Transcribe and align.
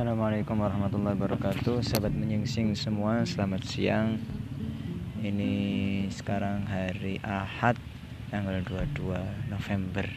Assalamualaikum 0.00 0.64
warahmatullahi 0.64 1.12
wabarakatuh. 1.12 1.84
Sahabat 1.84 2.16
menyingsing 2.16 2.72
semua 2.72 3.20
Selamat 3.28 3.60
siang. 3.68 4.16
Ini 5.20 5.52
sekarang 6.08 6.64
hari 6.64 7.20
Ahad 7.20 7.76
Tanggal 8.32 8.64
22 8.64 9.52
November 9.52 10.08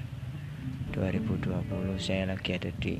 2020 0.96 2.00
Saya 2.00 2.32
lagi 2.32 2.56
ada 2.56 2.72
di 2.80 2.96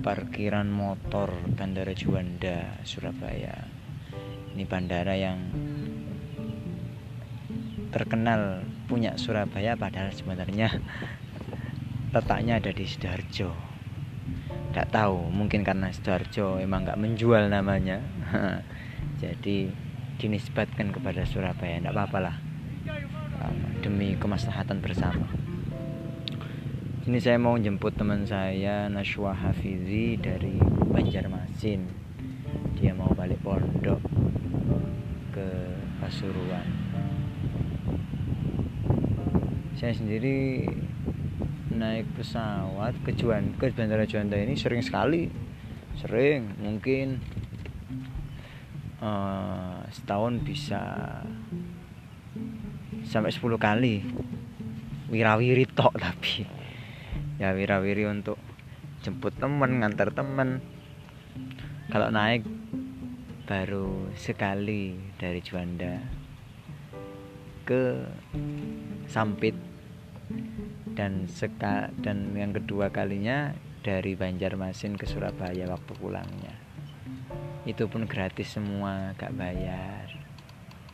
Parkiran 0.00 0.72
motor 0.72 1.36
Bandara 1.52 1.92
Juanda 1.92 2.80
Surabaya. 2.88 3.68
Ini 4.56 4.64
bandara 4.64 5.12
yang 5.20 5.36
Terkenal 7.92 8.64
punya 8.88 9.20
Surabaya 9.20 9.76
Padahal 9.76 10.16
sebenarnya 10.16 10.80
Letaknya 12.16 12.56
ada 12.56 12.72
di 12.72 12.88
Sidoarjo 12.88 13.71
nggak 14.72 14.88
tahu 14.88 15.28
mungkin 15.28 15.60
karena 15.60 15.92
Sidoarjo 15.92 16.56
emang 16.56 16.88
nggak 16.88 16.96
menjual 16.96 17.52
namanya. 17.52 18.00
Jadi 19.22 19.68
dinisbatkan 20.16 20.88
kepada 20.96 21.28
Surabaya 21.28 21.76
nggak 21.84 21.92
apa-apa 21.92 22.18
lah. 22.24 22.36
Demi 23.84 24.16
kemaslahatan 24.16 24.80
bersama. 24.80 25.28
Ini 27.02 27.18
saya 27.18 27.36
mau 27.36 27.58
jemput 27.58 27.98
teman 27.98 28.24
saya 28.24 28.88
Nashwa 28.88 29.36
Hafizi 29.36 30.16
dari 30.16 30.56
Banjarmasin. 30.88 31.82
Dia 32.78 32.96
mau 32.96 33.12
balik 33.12 33.42
pondok 33.44 34.00
ke 35.36 35.48
Pasuruan. 35.98 36.64
Saya 39.74 39.98
sendiri 39.98 40.62
naik 41.82 42.06
pesawat 42.14 42.94
ke 43.02 43.10
Juan 43.18 43.58
ke 43.58 43.74
Bandara 43.74 44.06
Juanda 44.06 44.38
ini 44.38 44.54
sering 44.54 44.86
sekali. 44.86 45.26
Sering 45.98 46.62
mungkin 46.62 47.18
uh, 49.02 49.82
setahun 49.90 50.38
bisa 50.46 50.82
sampai 53.02 53.34
10 53.34 53.42
kali. 53.58 54.06
Wirawiri 55.10 55.66
tok 55.74 55.98
tapi 56.06 56.46
ya 57.42 57.50
wirawiri 57.50 58.06
untuk 58.06 58.38
jemput 59.02 59.34
temen 59.34 59.82
ngantar 59.82 60.14
temen. 60.14 60.62
Kalau 61.90 62.14
naik 62.14 62.46
baru 63.50 64.14
sekali 64.14 64.94
dari 65.18 65.42
Juanda 65.42 65.98
ke 67.66 68.06
Sampit 69.10 69.71
dan 70.92 71.24
seka 71.28 71.90
dan 72.00 72.36
yang 72.36 72.52
kedua 72.52 72.92
kalinya 72.92 73.52
dari 73.82 74.14
Banjarmasin 74.14 74.94
ke 74.94 75.02
Surabaya 75.08 75.66
waktu 75.66 75.92
pulangnya. 75.98 76.54
Itu 77.66 77.90
pun 77.90 78.06
gratis 78.06 78.54
semua 78.54 79.10
gak 79.18 79.34
bayar. 79.34 80.06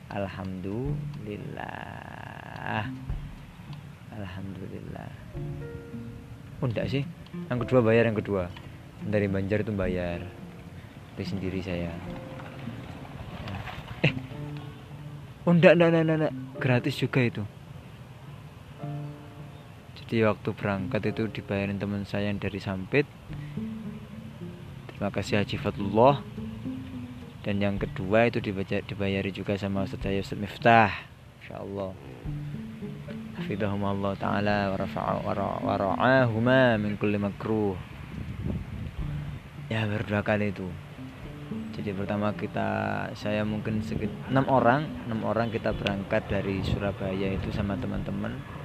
Alhamdulillah. 0.08 2.88
Alhamdulillah. 4.16 5.12
Oh 6.64 6.68
sih. 6.88 7.04
Yang 7.52 7.68
kedua 7.68 7.84
bayar 7.84 8.08
yang 8.08 8.16
kedua. 8.16 8.48
Dari 9.04 9.28
Banjar 9.28 9.60
itu 9.62 9.70
bayar. 9.76 10.24
Itu 11.14 11.22
sendiri 11.34 11.60
saya 11.62 11.90
eh. 14.06 14.12
Oh 15.42 15.50
enggak 15.54 15.74
enggak 15.74 15.88
enggak, 15.90 16.16
enggak. 16.18 16.34
gratis 16.60 16.94
juga 16.98 17.20
itu 17.24 17.42
jadi 20.08 20.24
waktu 20.32 20.56
berangkat 20.56 21.04
itu 21.12 21.28
dibayarin 21.28 21.76
teman 21.76 22.08
saya 22.08 22.32
yang 22.32 22.40
dari 22.40 22.56
Sampit. 22.56 23.04
Terima 24.88 25.12
kasih 25.12 25.44
Haji 25.44 25.60
Fatullah 25.60 26.24
dan 27.44 27.60
yang 27.60 27.76
kedua 27.76 28.24
itu 28.24 28.40
dibaca, 28.40 28.80
dibayari 28.88 29.28
juga 29.36 29.60
sama 29.60 29.84
Ustaz 29.84 30.00
saya 30.00 30.24
Miftah. 30.40 30.96
Insyaallah. 31.44 31.92
Hafidhahumullah 33.36 34.16
taala 34.16 34.72
wa 34.72 35.76
ra'ahuma 35.76 36.80
min 36.80 36.96
kulli 36.96 37.20
makruh. 37.20 37.76
Ya 39.68 39.84
berdua 39.84 40.24
kali 40.24 40.56
itu. 40.56 40.72
Jadi 41.76 41.92
pertama 41.92 42.32
kita 42.32 42.68
saya 43.12 43.44
mungkin 43.44 43.84
sekitar 43.84 44.32
enam 44.32 44.48
orang 44.48 44.88
enam 45.04 45.20
orang 45.28 45.52
kita 45.52 45.76
berangkat 45.76 46.24
dari 46.32 46.64
Surabaya 46.64 47.36
itu 47.36 47.52
sama 47.52 47.76
teman-teman 47.76 48.58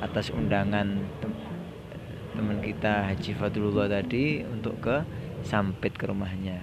atas 0.00 0.28
undangan 0.28 1.00
teman 2.36 2.60
kita 2.60 3.08
Haji 3.08 3.32
Fadlullah 3.32 3.88
tadi 3.88 4.44
untuk 4.44 4.76
ke 4.84 4.96
Sampit 5.40 5.96
ke 5.96 6.10
rumahnya. 6.10 6.58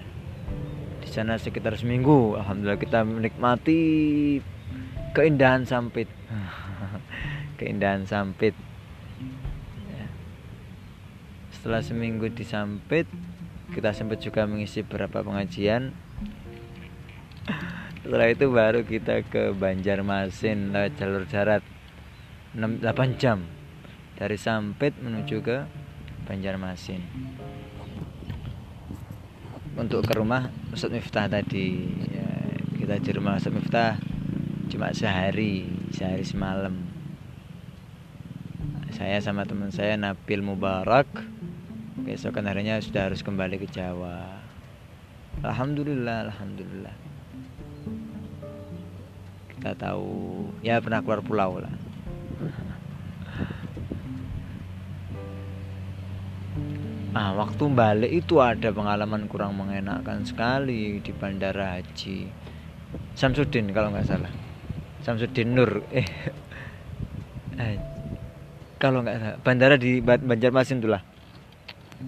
Di 1.01 1.09
sana 1.09 1.39
sekitar 1.39 1.73
seminggu, 1.79 2.35
alhamdulillah 2.37 2.77
kita 2.77 3.01
menikmati 3.01 3.81
keindahan 5.17 5.65
Sampit. 5.65 6.05
keindahan 7.59 8.05
Sampit. 8.05 8.53
Ya. 9.87 10.05
Setelah 11.57 11.81
seminggu 11.81 12.27
di 12.29 12.45
Sampit, 12.45 13.07
kita 13.73 13.95
sempat 13.95 14.21
juga 14.21 14.45
mengisi 14.45 14.85
beberapa 14.85 15.25
pengajian. 15.25 15.95
Setelah 18.03 18.27
itu 18.29 18.45
baru 18.51 18.83
kita 18.83 19.23
ke 19.25 19.55
Banjarmasin 19.55 20.75
lewat 20.75 20.91
jalur 20.99 21.23
darat 21.23 21.63
8 22.53 22.85
jam 23.17 23.41
dari 24.13 24.37
Sampit 24.37 24.93
menuju 25.01 25.41
ke 25.41 25.65
Banjarmasin. 26.29 27.01
Untuk 29.73 30.05
ke 30.05 30.13
rumah 30.13 30.53
Ustadz 30.69 30.93
Miftah 30.93 31.25
tadi 31.25 31.81
ya, 32.13 32.29
kita 32.77 33.01
di 33.01 33.09
rumah 33.17 33.41
Ustadz 33.41 33.57
Miftah 33.57 33.97
cuma 34.69 34.93
sehari 34.93 35.65
sehari 35.89 36.21
semalam. 36.21 36.77
Saya 38.93 39.17
sama 39.17 39.49
teman 39.49 39.73
saya 39.73 39.97
Nabil 39.97 40.45
Mubarak 40.45 41.09
keesokan 42.05 42.45
harinya 42.45 42.77
sudah 42.77 43.09
harus 43.09 43.25
kembali 43.25 43.57
ke 43.57 43.65
Jawa. 43.65 44.29
Alhamdulillah 45.41 46.29
Alhamdulillah. 46.29 46.93
Kita 49.57 49.73
tahu 49.73 50.53
ya 50.61 50.77
pernah 50.77 51.01
keluar 51.01 51.25
pulau 51.25 51.57
lah 51.57 51.82
Nah, 57.13 57.29
waktu 57.37 57.63
balik 57.69 58.11
itu 58.25 58.41
ada 58.41 58.73
pengalaman 58.73 59.29
kurang 59.29 59.53
mengenakan 59.53 60.25
sekali 60.25 60.97
di 60.97 61.11
Bandara 61.13 61.77
Haji 61.77 62.25
Samsudin 63.13 63.69
kalau 63.69 63.93
nggak 63.93 64.09
salah. 64.09 64.33
Samsudin 65.05 65.53
Nur. 65.53 65.85
Eh, 65.93 66.07
eh 67.61 67.77
kalau 68.81 69.05
nggak 69.05 69.17
salah, 69.21 69.37
bandara 69.45 69.75
di 69.77 70.01
Banjarmasin 70.01 70.81
itulah. 70.81 71.05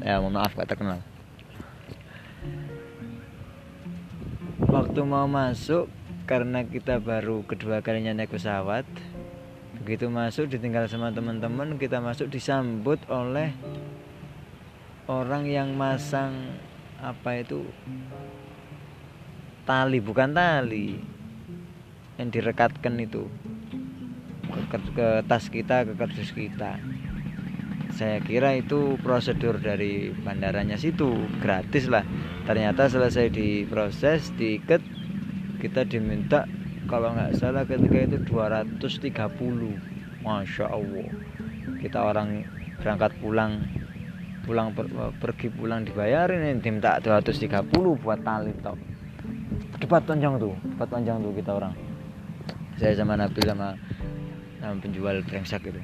Ya, 0.01 0.19
mohon 0.19 0.35
maaf 0.35 0.51
gak 0.57 0.67
terkenal. 0.67 0.99
Waktu 4.65 4.99
mau 5.07 5.23
masuk 5.29 5.87
karena 6.27 6.67
kita 6.67 6.99
baru 6.99 7.47
kedua 7.47 7.79
kalinya 7.79 8.11
naik 8.11 8.33
pesawat, 8.35 8.83
begitu 9.85 10.09
masuk 10.09 10.49
ditinggal 10.49 10.89
sama 10.89 11.13
teman-teman, 11.13 11.77
kita 11.77 12.01
masuk 12.01 12.33
disambut 12.33 12.97
oleh 13.05 13.53
orang 15.05 15.45
yang 15.45 15.77
masang 15.77 16.57
apa 16.97 17.45
itu 17.45 17.61
tali 19.69 20.01
bukan 20.01 20.33
tali 20.33 20.97
yang 22.17 22.33
direkatkan 22.33 22.97
itu 22.97 23.29
ke, 24.73 24.77
ke 24.97 25.07
tas 25.29 25.45
kita 25.53 25.85
ke 25.85 25.93
kardus 25.93 26.33
kita. 26.33 26.81
Saya 27.93 28.19
kira 28.25 28.57
itu 28.57 28.97
prosedur 29.05 29.61
dari 29.61 30.09
bandaranya 30.09 30.81
situ 30.81 31.13
gratis 31.45 31.85
lah. 31.85 32.01
Ternyata 32.49 32.89
selesai 32.89 33.29
diproses 33.29 34.33
diikat 34.33 34.81
kita 35.61 35.85
diminta 35.85 36.49
kalau 36.85 37.13
nggak 37.13 37.37
salah 37.37 37.65
ketika 37.65 37.97
itu 38.05 38.17
230 38.29 40.25
Masya 40.25 40.65
Allah. 40.69 41.09
Kita 41.81 42.01
orang 42.01 42.45
berangkat 42.81 43.17
pulang 43.21 43.61
pulang 44.45 44.69
per, 44.77 44.85
pergi 45.17 45.49
pulang 45.49 45.81
dibayarin 45.81 46.61
tim 46.61 46.77
tak 46.77 47.01
230 47.01 47.65
buat 47.97 48.21
tali 48.21 48.53
tau 48.61 48.77
debat 49.81 50.05
panjang 50.05 50.37
tuh 50.37 50.53
debat 50.61 50.89
panjang 50.89 51.17
tuh 51.19 51.33
kita 51.33 51.51
orang. 51.53 51.73
Saya 52.77 52.93
sama 52.93 53.15
Nabil 53.15 53.45
sama 53.45 53.73
sama 54.59 54.75
penjual 54.81 55.15
brengsek 55.25 55.69
itu. 55.69 55.81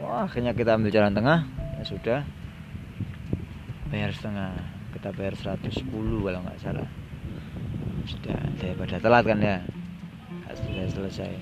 Wah 0.00 0.26
akhirnya 0.26 0.54
kita 0.54 0.76
ambil 0.76 0.90
jalan 0.90 1.12
tengah 1.14 1.46
ya 1.80 1.84
sudah. 1.86 2.20
Bayar 3.90 4.10
setengah 4.10 4.50
kita 4.94 5.08
bayar 5.14 5.34
110 5.34 5.90
kalau 5.90 6.40
nggak 6.42 6.58
salah. 6.62 6.88
Sudah 8.04 8.38
daripada 8.58 8.98
telat 9.00 9.24
kan 9.24 9.38
ya 9.40 9.56
sudah 10.52 10.86
selesai. 10.92 11.32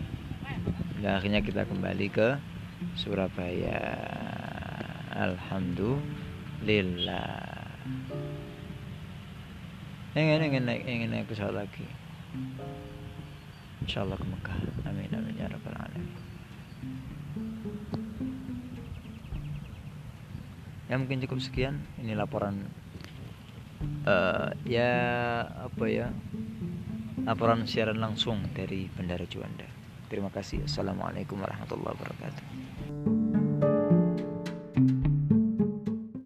Ya 1.03 1.19
akhirnya 1.19 1.43
kita 1.43 1.67
kembali 1.67 2.07
ke 2.15 2.39
Surabaya. 2.95 3.83
Alhamdulillah. 5.11 6.07
Ingin 10.13 10.45
ingin 10.45 10.69
naik 10.69 10.87
ingin 10.87 11.11
naik 11.11 11.27
pesawat 11.27 11.67
lagi. 11.67 11.89
Insyaallah 13.83 14.15
ke 14.15 14.27
Mekah. 14.29 14.61
Amin 14.87 15.11
amin 15.11 15.35
ya 15.35 15.51
rabbal 15.51 15.75
alamin. 15.75 16.07
Ya 20.87 21.01
mungkin 21.01 21.19
cukup 21.25 21.41
sekian. 21.41 21.83
Ini 21.99 22.15
laporan 22.15 22.69
uh, 24.07 24.53
ya 24.69 24.93
apa 25.49 25.85
ya 25.91 26.13
laporan 27.23 27.65
siaran 27.67 28.03
langsung 28.03 28.43
dari 28.53 28.91
Bandara 28.91 29.25
Juanda. 29.27 29.67
Terima 30.11 30.29
kasih. 30.29 30.69
Assalamualaikum 30.69 31.41
warahmatullahi 31.41 31.95
wabarakatuh 31.97 33.22